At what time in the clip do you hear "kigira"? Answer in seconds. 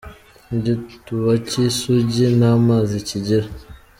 3.07-3.47